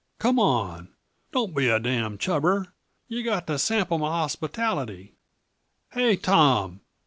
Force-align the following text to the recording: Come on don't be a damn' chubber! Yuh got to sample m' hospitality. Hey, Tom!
Come 0.17 0.39
on 0.39 0.91
don't 1.31 1.53
be 1.55 1.67
a 1.67 1.79
damn' 1.79 2.17
chubber! 2.17 2.73
Yuh 3.07 3.21
got 3.23 3.45
to 3.45 3.59
sample 3.59 3.97
m' 3.97 4.11
hospitality. 4.11 5.13
Hey, 5.93 6.15
Tom! 6.15 6.81